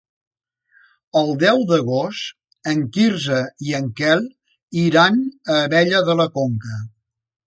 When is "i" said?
3.65-3.75